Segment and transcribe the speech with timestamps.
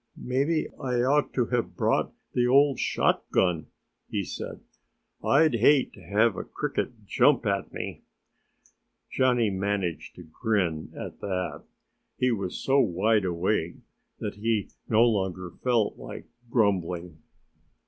[0.17, 3.67] "Maybe I ought to have brought the old shotgun,"
[4.09, 4.61] he said.
[5.23, 8.01] "I'd hate to have a Cricket jump at me."
[9.11, 11.65] Johnnie managed to grin at that.
[12.17, 13.75] He was so wide awake
[14.17, 17.19] that he no longer felt like grumbling.